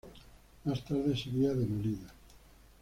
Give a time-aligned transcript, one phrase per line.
[0.65, 2.11] Más tarde sería demolida.